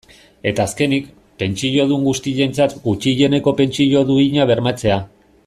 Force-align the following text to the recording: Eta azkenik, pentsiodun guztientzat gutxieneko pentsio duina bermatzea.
Eta 0.51 0.61
azkenik, 0.69 1.11
pentsiodun 1.43 2.07
guztientzat 2.07 2.73
gutxieneko 2.87 3.55
pentsio 3.61 4.05
duina 4.11 4.51
bermatzea. 4.55 4.99